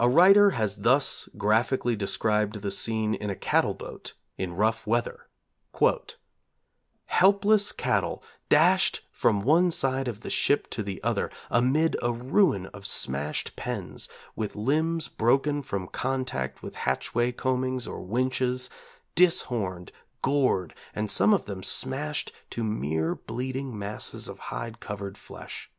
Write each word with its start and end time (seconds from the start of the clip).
A 0.00 0.08
writer 0.08 0.52
has 0.52 0.76
thus 0.76 1.28
graphically 1.36 1.94
described 1.94 2.62
the 2.62 2.70
scene 2.70 3.12
in 3.14 3.28
a 3.28 3.36
cattle 3.36 3.74
boat 3.74 4.14
in 4.38 4.54
rough 4.56 4.86
weather: 4.86 5.28
'Helpless 7.04 7.70
cattle 7.72 8.24
dashed 8.48 9.02
from 9.10 9.42
one 9.42 9.70
side 9.70 10.08
of 10.08 10.20
the 10.20 10.30
ship 10.30 10.70
to 10.70 10.82
the 10.82 11.02
other, 11.02 11.30
amid 11.50 11.98
a 12.00 12.10
ruin 12.12 12.64
of 12.68 12.86
smashed 12.86 13.54
pens, 13.54 14.08
with 14.34 14.56
limbs 14.56 15.08
broken 15.08 15.62
from 15.62 15.86
contact 15.86 16.62
with 16.62 16.74
hatchway 16.74 17.30
combings 17.30 17.86
or 17.86 18.00
winches 18.00 18.70
dishorned, 19.14 19.92
gored, 20.22 20.72
and 20.94 21.10
some 21.10 21.34
of 21.34 21.44
them 21.44 21.62
smashed 21.62 22.32
to 22.48 22.64
mere 22.64 23.14
bleeding 23.14 23.78
masses 23.78 24.28
of 24.28 24.38
hide 24.48 24.80
covered 24.80 25.18
flesh. 25.18 25.70